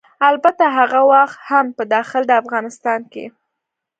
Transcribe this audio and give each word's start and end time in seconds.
البته 0.29 0.65
هغه 0.77 1.01
وخت 1.11 1.39
هم 1.49 1.65
په 1.77 1.83
داخل 1.93 2.21
د 2.27 2.31
افغانستان 2.41 3.01
کې 3.11 3.25